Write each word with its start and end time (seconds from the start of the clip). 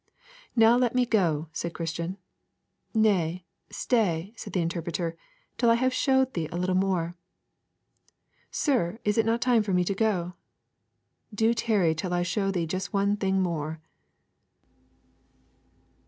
'Now 0.55 0.77
let 0.77 0.95
me 0.95 1.05
go,' 1.05 1.47
said 1.53 1.75
Christian. 1.75 2.17
'Nay, 2.95 3.45
stay,' 3.69 4.33
said 4.35 4.51
the 4.53 4.59
Interpreter, 4.59 5.15
'till 5.59 5.69
I 5.69 5.75
have 5.75 5.93
showed 5.93 6.33
thee 6.33 6.49
a 6.51 6.57
little 6.57 6.73
more.' 6.73 7.15
'Sir, 8.49 8.97
is 9.05 9.19
it 9.19 9.27
not 9.27 9.41
time 9.41 9.61
for 9.61 9.73
me 9.73 9.83
to 9.83 9.93
go?' 9.93 10.33
'Do 11.35 11.53
tarry 11.53 11.93
till 11.93 12.15
I 12.15 12.23
show 12.23 12.49
thee 12.49 12.65
just 12.65 12.91
one 12.91 13.15
thing 13.15 13.43
more.' 13.43 13.79